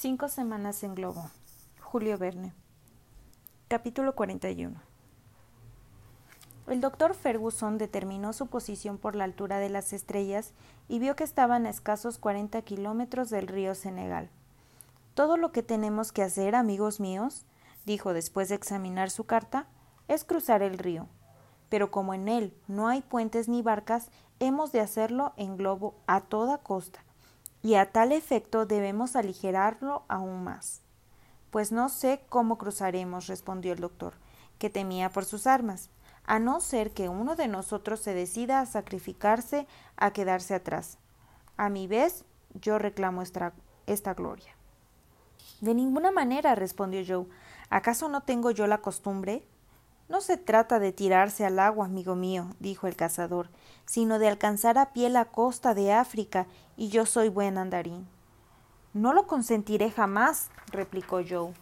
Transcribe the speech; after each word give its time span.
Cinco 0.00 0.28
semanas 0.28 0.84
en 0.84 0.94
globo. 0.94 1.28
Julio 1.80 2.18
Verne. 2.18 2.52
Capítulo 3.66 4.14
41. 4.14 4.80
El 6.68 6.80
doctor 6.80 7.16
Ferguson 7.16 7.78
determinó 7.78 8.32
su 8.32 8.46
posición 8.46 8.96
por 8.96 9.16
la 9.16 9.24
altura 9.24 9.58
de 9.58 9.70
las 9.70 9.92
estrellas 9.92 10.52
y 10.86 11.00
vio 11.00 11.16
que 11.16 11.24
estaban 11.24 11.66
a 11.66 11.70
escasos 11.70 12.18
40 12.18 12.62
kilómetros 12.62 13.28
del 13.28 13.48
río 13.48 13.74
Senegal. 13.74 14.30
Todo 15.14 15.36
lo 15.36 15.50
que 15.50 15.64
tenemos 15.64 16.12
que 16.12 16.22
hacer, 16.22 16.54
amigos 16.54 17.00
míos, 17.00 17.44
dijo 17.84 18.12
después 18.12 18.50
de 18.50 18.54
examinar 18.54 19.10
su 19.10 19.24
carta, 19.24 19.66
es 20.06 20.22
cruzar 20.22 20.62
el 20.62 20.78
río. 20.78 21.08
Pero 21.70 21.90
como 21.90 22.14
en 22.14 22.28
él 22.28 22.56
no 22.68 22.86
hay 22.86 23.02
puentes 23.02 23.48
ni 23.48 23.62
barcas, 23.62 24.12
hemos 24.38 24.70
de 24.70 24.80
hacerlo 24.80 25.32
en 25.36 25.56
globo 25.56 25.96
a 26.06 26.20
toda 26.20 26.58
costa 26.58 27.02
y 27.62 27.74
a 27.74 27.90
tal 27.92 28.12
efecto 28.12 28.66
debemos 28.66 29.16
aligerarlo 29.16 30.04
aún 30.08 30.44
más. 30.44 30.82
Pues 31.50 31.72
no 31.72 31.88
sé 31.88 32.20
cómo 32.28 32.58
cruzaremos, 32.58 33.26
respondió 33.26 33.72
el 33.72 33.80
doctor, 33.80 34.14
que 34.58 34.70
temía 34.70 35.10
por 35.10 35.24
sus 35.24 35.46
armas, 35.46 35.90
a 36.24 36.38
no 36.38 36.60
ser 36.60 36.92
que 36.92 37.08
uno 37.08 37.36
de 37.36 37.48
nosotros 37.48 38.00
se 38.00 38.14
decida 38.14 38.60
a 38.60 38.66
sacrificarse 38.66 39.66
a 39.96 40.12
quedarse 40.12 40.54
atrás. 40.54 40.98
A 41.56 41.70
mi 41.70 41.86
vez, 41.86 42.24
yo 42.54 42.78
reclamo 42.78 43.22
esta, 43.22 43.54
esta 43.86 44.14
gloria. 44.14 44.54
De 45.60 45.74
ninguna 45.74 46.10
manera, 46.10 46.54
respondió 46.54 47.02
Joe. 47.06 47.26
¿Acaso 47.70 48.08
no 48.08 48.22
tengo 48.22 48.50
yo 48.50 48.66
la 48.66 48.78
costumbre? 48.78 49.42
No 50.08 50.22
se 50.22 50.38
trata 50.38 50.78
de 50.78 50.92
tirarse 50.92 51.44
al 51.44 51.58
agua, 51.58 51.84
amigo 51.84 52.14
mío, 52.14 52.46
dijo 52.60 52.86
el 52.86 52.96
cazador, 52.96 53.50
sino 53.84 54.18
de 54.18 54.28
alcanzar 54.28 54.78
a 54.78 54.92
pie 54.94 55.10
la 55.10 55.26
costa 55.26 55.74
de 55.74 55.92
África, 55.92 56.46
y 56.78 56.88
yo 56.88 57.04
soy 57.04 57.28
buen 57.28 57.58
andarín. 57.58 58.08
No 58.94 59.12
lo 59.12 59.26
consentiré 59.26 59.90
jamás, 59.90 60.48
replicó 60.72 61.20
Joe. 61.28 61.52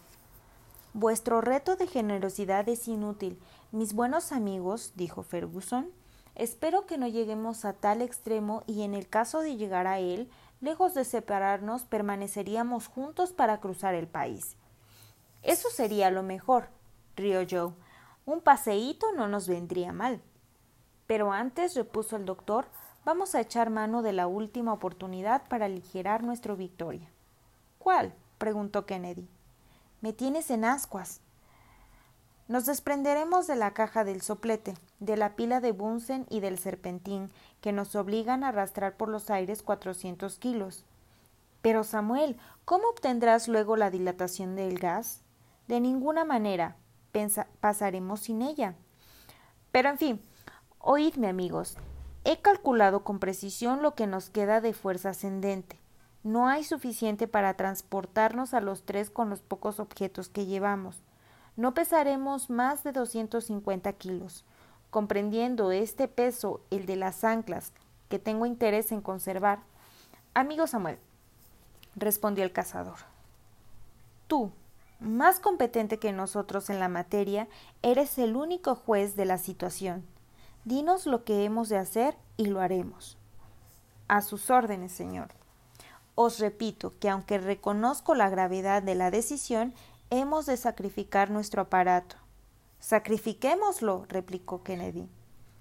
Vuestro 0.95 1.41
reto 1.41 1.75
de 1.75 1.89
generosidad 1.89 2.69
es 2.69 2.87
inútil. 2.87 3.41
Mis 3.73 3.95
buenos 3.95 4.31
amigos, 4.31 4.93
dijo 4.95 5.25
Ferguson, 5.25 5.91
espero 6.37 6.87
que 6.87 6.99
no 6.99 7.09
lleguemos 7.09 7.65
a 7.65 7.73
tal 7.73 8.01
extremo 8.01 8.63
y 8.69 8.83
en 8.83 8.95
el 8.95 9.09
caso 9.09 9.41
de 9.41 9.57
llegar 9.57 9.89
a 9.89 9.99
él, 9.99 10.31
lejos 10.61 10.95
de 10.95 11.05
separarnos, 11.05 11.83
permaneceríamos 11.83 12.87
juntos 12.87 13.33
para 13.33 13.59
cruzar 13.59 13.95
el 13.95 14.07
país. 14.07 14.57
Eso 15.43 15.69
sería 15.69 16.13
lo 16.13 16.23
mejor, 16.23 16.69
rió 17.17 17.45
Joe 17.49 17.73
un 18.27 18.41
paseíto 18.41 19.13
no 19.13 19.29
nos 19.29 19.49
vendría 19.49 19.93
mal. 19.93 20.21
Pero 21.07 21.33
antes, 21.33 21.75
repuso 21.75 22.17
el 22.17 22.27
doctor, 22.27 22.67
vamos 23.05 23.35
a 23.35 23.41
echar 23.41 23.71
mano 23.71 24.03
de 24.03 24.13
la 24.13 24.27
última 24.27 24.73
oportunidad 24.73 25.47
para 25.49 25.67
aligerar 25.67 26.25
nuestra 26.25 26.55
victoria. 26.55 27.09
¿Cuál? 27.79 28.13
preguntó 28.39 28.85
Kennedy. 28.85 29.29
Me 30.01 30.13
tienes 30.13 30.51
en 30.51 30.65
ascuas. 30.65 31.21
Nos 32.49 32.67
desprenderemos 32.67 33.47
de 33.47 33.55
la 33.55 33.73
caja 33.75 34.05
del 34.05 34.23
soplete, 34.23 34.75
de 34.99 35.17
la 35.17 35.37
pila 35.37 35.61
de 35.61 35.71
Bunsen 35.71 36.27
y 36.29 36.41
del 36.41 36.59
serpentín, 36.59 37.31
que 37.61 37.73
nos 37.73 37.95
obligan 37.95 38.43
a 38.43 38.49
arrastrar 38.49 38.97
por 38.97 39.09
los 39.09 39.31
aires 39.31 39.63
cuatrocientos 39.63 40.39
kilos. 40.39 40.85
Pero 41.63 41.85
Samuel, 41.85 42.37
¿cómo 42.65 42.89
obtendrás 42.89 43.47
luego 43.47 43.77
la 43.77 43.91
dilatación 43.91 44.57
del 44.57 44.81
gas? 44.81 45.23
De 45.69 45.81
ninguna 45.81 46.25
manera, 46.25 46.77
pasaremos 47.61 48.21
sin 48.21 48.43
ella. 48.43 48.75
Pero 49.73 49.89
en 49.91 49.99
fin, 49.99 50.21
oídme 50.79 51.29
amigos, 51.29 51.77
he 52.25 52.41
calculado 52.41 53.05
con 53.05 53.19
precisión 53.19 53.83
lo 53.83 53.95
que 53.95 54.07
nos 54.07 54.31
queda 54.31 54.61
de 54.61 54.73
fuerza 54.73 55.11
ascendente. 55.11 55.79
No 56.23 56.49
hay 56.49 56.65
suficiente 56.65 57.29
para 57.29 57.55
transportarnos 57.55 58.53
a 58.53 58.61
los 58.61 58.85
tres 58.85 59.11
con 59.11 59.31
los 59.31 59.43
pocos 59.43 59.79
objetos 59.79 60.29
que 60.29 60.47
llevamos. 60.47 61.03
No 61.57 61.73
pesaremos 61.73 62.51
más 62.51 62.83
de 62.83 62.93
250 62.93 63.93
kilos. 63.93 64.45
Comprendiendo 64.91 65.73
este 65.73 66.09
peso, 66.09 66.61
el 66.71 66.87
de 66.87 66.97
las 66.97 67.23
anclas, 67.23 67.73
que 68.09 68.19
tengo 68.19 68.47
interés 68.47 68.93
en 68.93 69.01
conservar. 69.01 69.61
Amigo 70.35 70.67
Samuel, 70.67 70.99
respondió 71.95 72.45
el 72.45 72.53
cazador. 72.53 72.99
Tú, 74.27 74.51
más 75.01 75.41
competente 75.41 75.99
que 75.99 76.13
nosotros 76.13 76.71
en 76.71 76.81
la 76.81 76.89
materia, 76.89 77.49
eres 77.83 78.19
el 78.19 78.37
único 78.37 78.75
juez 78.75 79.17
de 79.17 79.25
la 79.25 79.39
situación. 79.39 80.05
Dinos 80.65 81.07
lo 81.07 81.25
que 81.25 81.45
hemos 81.45 81.69
de 81.69 81.79
hacer 81.79 82.17
y 82.37 82.47
lo 82.47 82.61
haremos. 82.61 83.19
A 84.09 84.23
sus 84.23 84.51
órdenes, 84.51 84.93
señor. 84.93 85.29
Os 86.15 86.39
repito 86.39 86.95
que 86.99 87.11
aunque 87.11 87.39
reconozco 87.39 88.15
la 88.15 88.31
gravedad 88.31 88.83
de 88.83 88.95
la 88.95 89.11
decisión, 89.11 89.75
hemos 90.11 90.47
de 90.47 90.57
sacrificar 90.57 91.31
nuestro 91.31 91.63
aparato. 91.63 92.17
Sacrifiquémoslo, 92.81 94.07
replicó 94.09 94.63
Kennedy. 94.63 95.09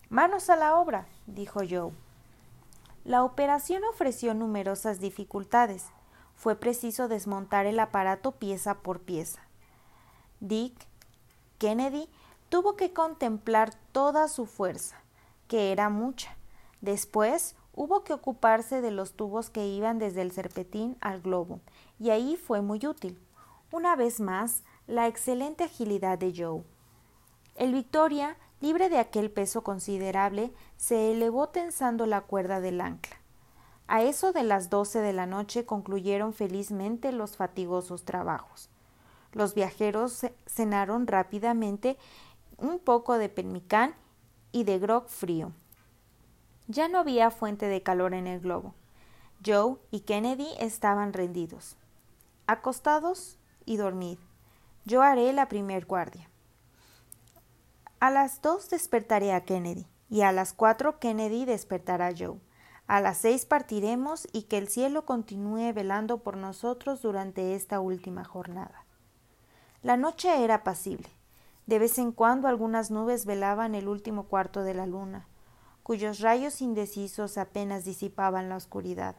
Manos 0.10 0.50
a 0.50 0.56
la 0.56 0.78
obra, 0.78 1.08
dijo 1.28 1.62
Joe. 1.70 1.92
La 3.04 3.24
operación 3.24 3.84
ofreció 3.84 4.34
numerosas 4.34 5.00
dificultades 5.00 5.86
fue 6.36 6.56
preciso 6.56 7.08
desmontar 7.08 7.66
el 7.66 7.80
aparato 7.80 8.34
pieza 8.34 8.76
por 8.76 9.00
pieza. 9.00 9.42
Dick 10.40 10.74
Kennedy 11.58 12.10
tuvo 12.50 12.76
que 12.76 12.94
contemplar 12.94 13.74
toda 13.92 14.28
su 14.28 14.46
fuerza, 14.46 14.98
que 15.48 15.72
era 15.72 15.90
mucha. 15.90 16.36
Después 16.82 17.56
hubo 17.74 18.04
que 18.04 18.14
ocuparse 18.14 18.82
de 18.82 18.92
los 18.92 19.14
tubos 19.14 19.50
que 19.50 19.68
iban 19.68 20.00
desde 20.00 20.22
el 20.22 20.32
serpetín 20.32 20.98
al 21.02 21.22
globo, 21.22 21.60
y 22.00 22.10
ahí 22.10 22.38
fue 22.38 22.62
muy 22.62 22.86
útil. 22.86 23.20
Una 23.72 23.96
vez 23.96 24.20
más, 24.20 24.64
la 24.88 25.08
excelente 25.08 25.64
agilidad 25.64 26.18
de 26.18 26.34
Joe. 26.36 26.64
El 27.56 27.74
Victoria, 27.74 28.38
libre 28.62 28.90
de 28.90 29.00
aquel 29.00 29.32
peso 29.32 29.64
considerable, 29.64 30.54
se 30.78 31.12
elevó 31.12 31.50
tensando 31.50 32.06
la 32.06 32.22
cuerda 32.22 32.62
del 32.62 32.82
ancla. 32.82 33.18
A 33.88 34.02
eso 34.02 34.34
de 34.34 34.44
las 34.44 34.70
doce 34.70 35.00
de 35.00 35.14
la 35.14 35.26
noche 35.26 35.66
concluyeron 35.66 36.34
felizmente 36.34 37.12
los 37.12 37.38
fatigosos 37.38 38.04
trabajos. 38.04 38.70
Los 39.32 39.54
viajeros 39.54 40.26
cenaron 40.48 41.08
rápidamente 41.08 41.98
un 42.58 42.80
poco 42.80 43.18
de 43.18 43.30
pemmican 43.30 43.94
y 44.52 44.64
de 44.64 44.80
grog 44.80 45.08
frío. 45.10 45.52
Ya 46.68 46.88
no 46.88 47.00
había 47.00 47.30
fuente 47.30 47.68
de 47.68 47.84
calor 47.84 48.14
en 48.14 48.26
el 48.26 48.40
globo. 48.40 48.74
Joe 49.46 49.78
y 49.92 50.00
Kennedy 50.00 50.48
estaban 50.60 51.14
rendidos. 51.14 51.78
Acostados 52.48 53.38
y 53.66 53.78
dormid. 53.78 54.18
Yo 54.86 55.04
haré 55.04 55.32
la 55.34 55.48
primer 55.48 55.86
guardia. 55.86 56.30
A 58.00 58.10
las 58.10 58.42
dos 58.42 58.70
despertaré 58.70 59.34
a 59.34 59.46
Kennedy 59.46 59.86
y 60.10 60.22
a 60.22 60.32
las 60.32 60.54
cuatro 60.54 61.00
Kennedy 61.00 61.46
despertará 61.46 62.08
a 62.08 62.14
Joe. 62.18 62.40
A 62.88 63.02
las 63.02 63.18
seis 63.18 63.46
partiremos 63.46 64.28
y 64.32 64.44
que 64.44 64.60
el 64.60 64.68
cielo 64.68 65.06
continúe 65.06 65.74
velando 65.74 66.20
por 66.20 66.38
nosotros 66.38 67.02
durante 67.02 67.56
esta 67.56 67.80
última 67.80 68.24
jornada. 68.24 68.86
La 69.82 69.98
noche 69.98 70.44
era 70.44 70.56
apacible. 70.56 71.10
De 71.66 71.80
vez 71.80 71.98
en 71.98 72.12
cuando 72.12 72.48
algunas 72.48 72.92
nubes 72.92 73.26
velaban 73.26 73.74
el 73.74 73.88
último 73.88 74.26
cuarto 74.26 74.62
de 74.62 74.76
la 74.76 74.86
luna, 74.86 75.28
cuyos 75.82 76.20
rayos 76.20 76.62
indecisos 76.62 77.40
apenas 77.40 77.86
disipaban 77.86 78.50
la 78.50 78.56
oscuridad. 78.56 79.16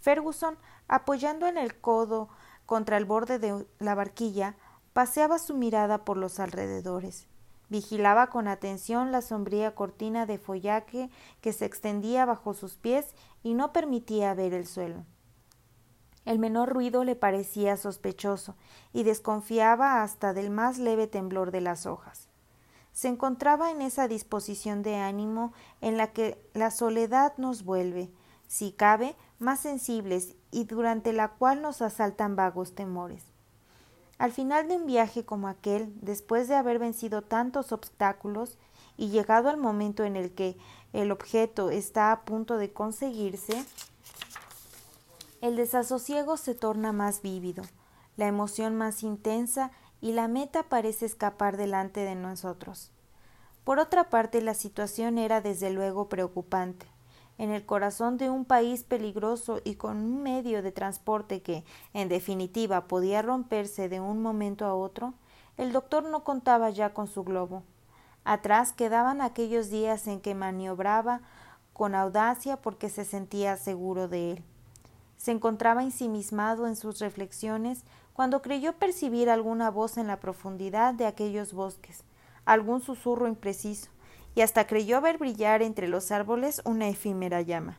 Ferguson, 0.00 0.58
apoyando 0.88 1.46
en 1.46 1.58
el 1.58 1.80
codo 1.80 2.28
contra 2.66 2.96
el 2.96 3.04
borde 3.04 3.38
de 3.38 3.64
la 3.78 3.94
barquilla, 3.94 4.56
paseaba 4.92 5.38
su 5.38 5.54
mirada 5.54 6.04
por 6.04 6.16
los 6.16 6.40
alrededores. 6.40 7.28
Vigilaba 7.72 8.26
con 8.26 8.48
atención 8.48 9.12
la 9.12 9.22
sombría 9.22 9.74
cortina 9.74 10.26
de 10.26 10.36
follaje 10.36 11.08
que 11.40 11.54
se 11.54 11.64
extendía 11.64 12.26
bajo 12.26 12.52
sus 12.52 12.76
pies 12.76 13.14
y 13.42 13.54
no 13.54 13.72
permitía 13.72 14.34
ver 14.34 14.52
el 14.52 14.66
suelo. 14.66 15.06
El 16.26 16.38
menor 16.38 16.68
ruido 16.68 17.02
le 17.02 17.16
parecía 17.16 17.78
sospechoso 17.78 18.56
y 18.92 19.04
desconfiaba 19.04 20.02
hasta 20.02 20.34
del 20.34 20.50
más 20.50 20.76
leve 20.76 21.06
temblor 21.06 21.50
de 21.50 21.62
las 21.62 21.86
hojas. 21.86 22.28
Se 22.92 23.08
encontraba 23.08 23.70
en 23.70 23.80
esa 23.80 24.06
disposición 24.06 24.82
de 24.82 24.96
ánimo 24.96 25.54
en 25.80 25.96
la 25.96 26.12
que 26.12 26.46
la 26.52 26.70
soledad 26.70 27.32
nos 27.38 27.64
vuelve, 27.64 28.12
si 28.48 28.72
cabe, 28.72 29.16
más 29.38 29.60
sensibles 29.60 30.36
y 30.50 30.64
durante 30.64 31.14
la 31.14 31.28
cual 31.28 31.62
nos 31.62 31.80
asaltan 31.80 32.36
vagos 32.36 32.74
temores. 32.74 33.31
Al 34.22 34.30
final 34.30 34.68
de 34.68 34.76
un 34.76 34.86
viaje 34.86 35.24
como 35.24 35.48
aquel, 35.48 35.92
después 36.00 36.46
de 36.46 36.54
haber 36.54 36.78
vencido 36.78 37.22
tantos 37.22 37.72
obstáculos 37.72 38.56
y 38.96 39.08
llegado 39.08 39.48
al 39.48 39.56
momento 39.56 40.04
en 40.04 40.14
el 40.14 40.30
que 40.30 40.56
el 40.92 41.10
objeto 41.10 41.70
está 41.70 42.12
a 42.12 42.20
punto 42.20 42.56
de 42.56 42.72
conseguirse, 42.72 43.64
el 45.40 45.56
desasosiego 45.56 46.36
se 46.36 46.54
torna 46.54 46.92
más 46.92 47.20
vívido, 47.20 47.64
la 48.16 48.28
emoción 48.28 48.76
más 48.76 49.02
intensa 49.02 49.72
y 50.00 50.12
la 50.12 50.28
meta 50.28 50.68
parece 50.68 51.04
escapar 51.04 51.56
delante 51.56 52.04
de 52.04 52.14
nosotros. 52.14 52.92
Por 53.64 53.80
otra 53.80 54.08
parte, 54.08 54.40
la 54.40 54.54
situación 54.54 55.18
era 55.18 55.40
desde 55.40 55.70
luego 55.70 56.08
preocupante. 56.08 56.86
En 57.42 57.50
el 57.50 57.66
corazón 57.66 58.18
de 58.18 58.30
un 58.30 58.44
país 58.44 58.84
peligroso 58.84 59.60
y 59.64 59.74
con 59.74 59.96
un 59.96 60.22
medio 60.22 60.62
de 60.62 60.70
transporte 60.70 61.42
que, 61.42 61.64
en 61.92 62.08
definitiva, 62.08 62.86
podía 62.86 63.20
romperse 63.20 63.88
de 63.88 63.98
un 63.98 64.22
momento 64.22 64.64
a 64.64 64.76
otro, 64.76 65.14
el 65.56 65.72
doctor 65.72 66.04
no 66.04 66.22
contaba 66.22 66.70
ya 66.70 66.94
con 66.94 67.08
su 67.08 67.24
globo. 67.24 67.64
Atrás 68.22 68.72
quedaban 68.72 69.20
aquellos 69.20 69.70
días 69.70 70.06
en 70.06 70.20
que 70.20 70.36
maniobraba 70.36 71.20
con 71.72 71.96
audacia 71.96 72.58
porque 72.58 72.88
se 72.88 73.04
sentía 73.04 73.56
seguro 73.56 74.06
de 74.06 74.34
él. 74.34 74.44
Se 75.16 75.32
encontraba 75.32 75.82
ensimismado 75.82 76.68
en 76.68 76.76
sus 76.76 77.00
reflexiones 77.00 77.82
cuando 78.12 78.40
creyó 78.40 78.74
percibir 78.74 79.28
alguna 79.28 79.68
voz 79.68 79.96
en 79.96 80.06
la 80.06 80.20
profundidad 80.20 80.94
de 80.94 81.06
aquellos 81.06 81.54
bosques, 81.54 82.04
algún 82.44 82.80
susurro 82.80 83.26
impreciso, 83.26 83.90
y 84.34 84.40
hasta 84.40 84.66
creyó 84.66 85.00
ver 85.00 85.18
brillar 85.18 85.62
entre 85.62 85.88
los 85.88 86.10
árboles 86.10 86.62
una 86.64 86.88
efímera 86.88 87.40
llama. 87.42 87.78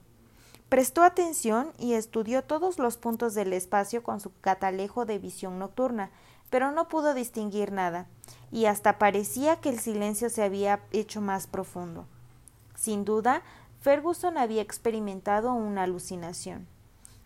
Prestó 0.70 1.04
atención 1.04 1.72
y 1.78 1.94
estudió 1.94 2.44
todos 2.44 2.80
los 2.80 2.98
puntos 2.98 3.36
del 3.36 3.54
espacio 3.54 4.02
con 4.02 4.20
su 4.20 4.32
catalejo 4.42 5.06
de 5.06 5.20
visión 5.20 5.60
nocturna, 5.60 6.10
pero 6.50 6.72
no 6.72 6.88
pudo 6.88 7.14
distinguir 7.14 7.72
nada, 7.72 8.08
y 8.52 8.66
hasta 8.66 8.98
parecía 8.98 9.58
que 9.58 9.70
el 9.70 9.80
silencio 9.80 10.30
se 10.30 10.44
había 10.44 10.82
hecho 10.92 11.22
más 11.22 11.48
profundo. 11.48 12.06
Sin 12.76 13.06
duda, 13.06 13.44
Ferguson 13.82 14.38
había 14.38 14.62
experimentado 14.62 15.54
una 15.54 15.84
alucinación. 15.84 16.68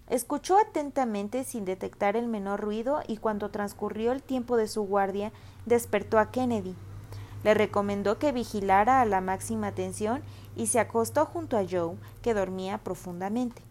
Escuchó 0.10 0.58
atentamente 0.58 1.44
sin 1.44 1.66
detectar 1.66 2.16
el 2.16 2.28
menor 2.28 2.62
ruido 2.62 3.02
y 3.08 3.18
cuando 3.18 3.50
transcurrió 3.50 4.14
el 4.14 4.24
tiempo 4.24 4.56
de 4.56 4.68
su 4.68 4.84
guardia 4.84 5.34
despertó 5.66 6.18
a 6.18 6.32
Kennedy. 6.32 6.76
Le 7.48 7.54
recomendó 7.54 8.20
que 8.20 8.34
vigilara 8.34 9.00
a 9.00 9.06
la 9.06 9.22
máxima 9.22 9.68
atención 9.68 10.22
y 10.58 10.68
se 10.68 10.82
acostó 10.82 11.26
junto 11.26 11.56
a 11.58 11.64
Joe, 11.64 11.96
que 12.22 12.34
dormía 12.34 12.80
profundamente. 12.80 13.62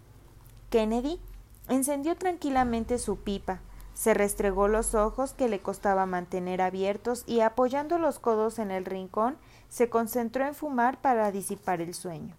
Kennedy 0.70 1.20
encendió 1.69 2.17
tranquilamente 2.17 2.96
su 2.96 3.19
pipa, 3.19 3.61
se 3.93 4.14
restregó 4.14 4.67
los 4.67 4.94
ojos 4.94 5.34
que 5.34 5.50
le 5.50 5.61
costaba 5.61 6.06
mantener 6.06 6.62
abiertos 6.62 7.23
y 7.26 7.40
apoyando 7.40 7.99
los 7.99 8.19
codos 8.19 8.58
en 8.58 8.70
el 8.70 8.87
rincón 8.87 9.37
se 9.69 9.90
concentró 9.90 10.46
en 10.46 10.55
fumar 10.55 11.02
para 11.02 11.31
disipar 11.31 11.82
el 11.82 11.93
sueño. 11.93 12.34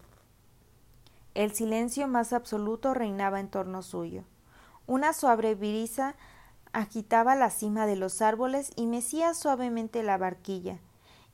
El 1.35 1.53
silencio 1.53 2.07
más 2.07 2.33
absoluto 2.33 2.95
reinaba 2.95 3.39
en 3.39 3.49
torno 3.49 3.83
suyo. 3.83 4.23
Una 4.87 5.13
suave 5.13 5.53
brisa 5.53 6.15
agitaba 6.73 7.35
la 7.35 7.51
cima 7.51 7.85
de 7.85 7.95
los 7.95 8.23
árboles 8.23 8.71
y 8.75 8.87
mecía 8.87 9.35
suavemente 9.35 10.01
la 10.01 10.17
barquilla, 10.17 10.79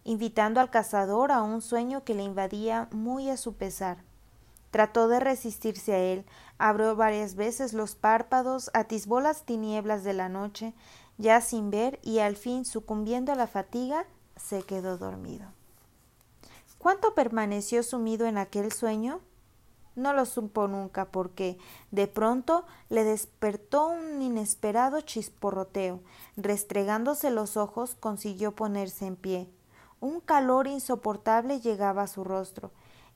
invitando 0.03 0.59
al 0.59 0.69
cazador 0.69 1.31
a 1.31 1.41
un 1.41 1.61
sueño 1.61 2.03
que 2.03 2.13
le 2.13 2.23
invadía 2.23 2.88
muy 2.91 3.29
a 3.29 3.38
su 3.38 3.53
pesar. 3.53 3.97
Trató 4.71 5.07
de 5.07 5.19
resistirse 5.19 5.94
a 5.94 6.00
él, 6.00 6.25
abrió 6.57 6.95
varias 6.95 7.35
veces 7.35 7.73
los 7.73 7.95
párpados, 7.95 8.71
atisbó 8.73 9.21
las 9.21 9.44
tinieblas 9.44 10.03
de 10.03 10.13
la 10.13 10.29
noche, 10.29 10.73
ya 11.17 11.41
sin 11.41 11.69
ver, 11.69 12.00
y 12.01 12.19
al 12.19 12.35
fin, 12.35 12.65
sucumbiendo 12.65 13.31
a 13.31 13.35
la 13.35 13.47
fatiga, 13.47 14.05
se 14.35 14.63
quedó 14.63 14.97
dormido. 14.97 15.45
¿Cuánto 16.79 17.13
permaneció 17.13 17.83
sumido 17.83 18.25
en 18.25 18.38
aquel 18.38 18.71
sueño? 18.71 19.21
No 19.95 20.13
lo 20.13 20.25
supo 20.25 20.67
nunca 20.67 21.05
porque 21.05 21.57
de 21.91 22.07
pronto 22.07 22.65
le 22.89 23.03
despertó 23.03 23.88
un 23.88 24.21
inesperado 24.21 25.01
chisporroteo. 25.01 26.01
Restregándose 26.35 27.29
los 27.29 27.57
ojos 27.57 27.95
consiguió 27.95 28.53
ponerse 28.53 29.05
en 29.05 29.15
pie. 29.15 29.50
Un 30.03 30.19
calor 30.19 30.67
insoportable 30.67 31.61
llegaba 31.61 32.01
a 32.01 32.07
su 32.07 32.25
rostro. 32.25 32.71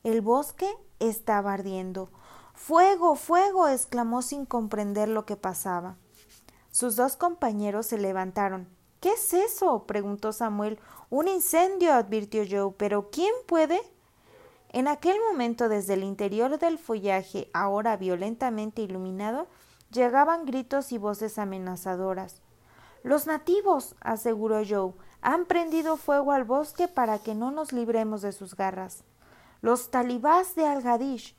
El 0.05 0.21
bosque 0.21 0.73
estaba 0.99 1.51
ardiendo. 1.51 2.09
Fuego, 2.53 3.15
fuego. 3.15 3.67
exclamó 3.67 4.21
sin 4.21 4.45
comprender 4.45 5.09
lo 5.09 5.25
que 5.25 5.35
pasaba. 5.35 5.97
Sus 6.71 6.95
dos 6.95 7.17
compañeros 7.17 7.87
se 7.87 7.97
levantaron. 7.97 8.69
¿Qué 9.01 9.09
es 9.09 9.33
eso? 9.33 9.83
preguntó 9.83 10.31
Samuel. 10.31 10.79
Un 11.09 11.27
incendio, 11.27 11.93
advirtió 11.93 12.45
Joe. 12.49 12.73
¿Pero 12.77 13.09
quién 13.09 13.33
puede? 13.47 13.81
En 14.69 14.87
aquel 14.87 15.17
momento, 15.29 15.67
desde 15.67 15.95
el 15.95 16.05
interior 16.05 16.57
del 16.57 16.79
follaje, 16.79 17.49
ahora 17.53 17.97
violentamente 17.97 18.81
iluminado, 18.81 19.49
llegaban 19.91 20.45
gritos 20.45 20.93
y 20.93 20.97
voces 20.97 21.37
amenazadoras. 21.37 22.41
Los 23.03 23.27
nativos, 23.27 23.97
aseguró 23.99 24.61
Joe, 24.65 24.93
han 25.21 25.45
prendido 25.45 25.97
fuego 25.97 26.31
al 26.31 26.43
bosque 26.43 26.87
para 26.87 27.19
que 27.19 27.35
no 27.35 27.51
nos 27.51 27.73
libremos 27.73 28.21
de 28.21 28.31
sus 28.31 28.55
garras. 28.55 29.03
Los 29.61 29.89
talibás 29.89 30.55
de 30.55 30.65
Al-Gadish, 30.65 31.35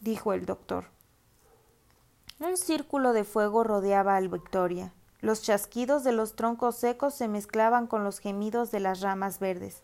dijo 0.00 0.32
el 0.32 0.46
doctor. 0.46 0.86
Un 2.40 2.56
círculo 2.56 3.12
de 3.12 3.24
fuego 3.24 3.64
rodeaba 3.64 4.16
al 4.16 4.28
Victoria. 4.28 4.92
Los 5.20 5.42
chasquidos 5.42 6.04
de 6.04 6.12
los 6.12 6.36
troncos 6.36 6.76
secos 6.76 7.14
se 7.14 7.26
mezclaban 7.26 7.88
con 7.88 8.04
los 8.04 8.20
gemidos 8.20 8.70
de 8.70 8.80
las 8.80 9.00
ramas 9.00 9.40
verdes. 9.40 9.82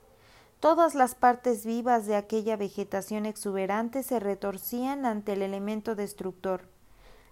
Todas 0.61 0.95
las 0.95 1.15
partes 1.15 1.67
vivas 1.67 2.07
de 2.07 2.17
aquella 2.17 2.57
vegetación 2.57 3.27
exuberante 3.27 4.03
se 4.03 4.21
retorcían 4.21 5.05
ante 5.05 5.35
el 5.35 5.43
elemento 5.43 5.95
destructor. 5.95 6.69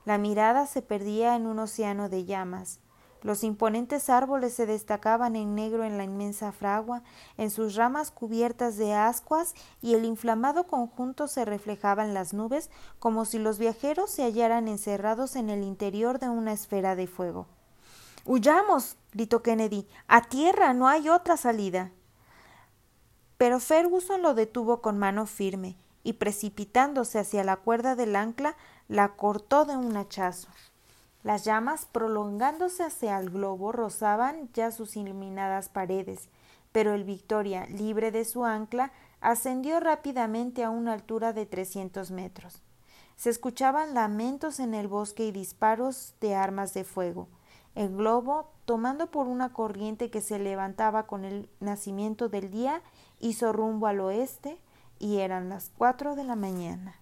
La 0.05 0.19
mirada 0.19 0.67
se 0.67 0.83
perdía 0.83 1.37
en 1.37 1.47
un 1.47 1.61
océano 1.61 2.09
de 2.09 2.25
llamas. 2.25 2.82
Los 3.23 3.45
imponentes 3.45 4.11
árboles 4.11 4.55
se 4.55 4.67
destacaban 4.67 5.37
en 5.37 5.55
negro 5.55 5.85
en 5.85 5.97
la 5.97 6.05
inmensa 6.05 6.53
fragua, 6.53 7.03
en 7.37 7.51
sus 7.51 7.77
ramas 7.77 8.11
cubiertas 8.11 8.77
de 8.77 8.95
ascuas, 8.95 9.55
y 9.81 9.95
el 9.95 10.05
inflamado 10.05 10.67
conjunto 10.67 11.29
se 11.29 11.45
reflejaba 11.45 12.05
en 12.05 12.15
las 12.15 12.35
nubes 12.35 12.71
como 12.99 13.25
si 13.25 13.39
los 13.39 13.59
viajeros 13.59 14.11
se 14.11 14.25
hallaran 14.25 14.69
encerrados 14.69 15.37
en 15.37 15.51
el 15.51 15.63
interior 15.63 16.19
de 16.19 16.29
una 16.29 16.53
esfera 16.53 16.97
de 16.97 17.07
fuego. 17.07 17.47
Huyamos. 18.25 18.97
gritó 19.13 19.43
Kennedy. 19.43 19.87
A 20.09 20.23
tierra. 20.23 20.75
no 20.75 20.89
hay 20.89 21.09
otra 21.09 21.37
salida 21.37 21.93
pero 23.43 23.59
Ferguson 23.59 24.23
lo 24.23 24.35
detuvo 24.35 24.81
con 24.81 24.99
mano 24.99 25.27
firme 25.27 25.75
y 26.05 26.13
precipitándose 26.13 27.19
hacia 27.19 27.43
la 27.43 27.57
cuerda 27.57 27.97
del 27.97 28.15
ancla 28.15 28.57
la 28.87 29.17
cortó 29.17 29.65
de 29.65 29.77
un 29.77 29.97
hachazo. 29.97 30.47
Las 31.23 31.45
llamas, 31.45 31.87
prolongándose 31.87 32.83
hacia 32.83 33.19
el 33.19 33.31
globo, 33.31 33.71
rozaban 33.71 34.49
ya 34.55 34.73
sus 34.73 34.97
iluminadas 34.97 35.69
paredes, 35.69 36.29
pero 36.73 36.95
el 36.95 37.05
Victoria, 37.05 37.67
libre 37.67 38.11
de 38.11 38.25
su 38.25 38.45
ancla, 38.45 38.93
ascendió 39.21 39.79
rápidamente 39.79 40.65
a 40.65 40.71
una 40.71 40.95
altura 40.95 41.33
de 41.33 41.47
trescientos 41.47 42.11
metros. 42.11 42.61
Se 43.17 43.31
escuchaban 43.31 43.95
lamentos 43.95 44.59
en 44.59 44.75
el 44.75 44.89
bosque 44.89 45.25
y 45.25 45.31
disparos 45.31 46.15
de 46.21 46.35
armas 46.35 46.75
de 46.75 46.83
fuego. 46.83 47.29
El 47.77 47.97
globo, 47.97 48.51
tomando 48.65 49.11
por 49.11 49.29
una 49.29 49.53
corriente 49.53 50.11
que 50.11 50.21
se 50.21 50.41
levantaba 50.41 51.07
con 51.07 51.25
el 51.25 51.49
nacimiento 51.61 52.29
del 52.29 52.51
día, 52.51 52.83
hizo 53.21 53.53
rumbo 53.53 53.87
al 53.87 54.01
oeste 54.01 54.59
y 54.99 55.19
eran 55.19 55.49
las 55.49 55.71
cuatro 55.79 56.17
de 56.17 56.25
la 56.25 56.35
mañana. 56.35 57.02